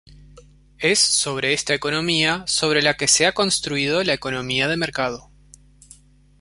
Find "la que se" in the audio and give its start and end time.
2.81-3.27